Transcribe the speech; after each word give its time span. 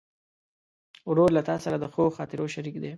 ورور 1.09 1.29
له 1.37 1.41
تا 1.49 1.55
سره 1.63 1.75
د 1.79 1.85
ښو 1.93 2.03
خاطرو 2.17 2.45
شریک 2.53 2.75
دی. 2.83 2.89